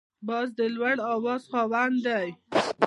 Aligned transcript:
باز 0.27 0.47
د 0.59 0.59
لوړ 0.75 0.95
اواز 1.13 1.43
خاوند 1.51 1.95
دی 2.05 2.27